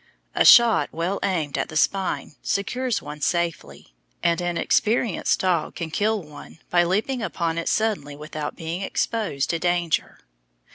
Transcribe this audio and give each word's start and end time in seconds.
A 0.33 0.45
shot 0.45 0.89
well 0.91 1.19
aimed 1.21 1.59
at 1.59 1.69
the 1.69 1.77
spine 1.77 2.35
secures 2.41 3.03
one 3.03 3.21
safely, 3.21 3.93
and 4.23 4.41
an 4.41 4.57
experienced 4.57 5.41
dog 5.41 5.75
can 5.75 5.91
kill 5.91 6.23
one 6.23 6.57
by 6.71 6.83
leaping 6.83 7.21
upon 7.21 7.59
it 7.59 7.69
suddenly 7.69 8.15
without 8.15 8.55
being 8.55 8.81
exposed 8.81 9.51
to 9.51 9.59
danger. 9.59 10.17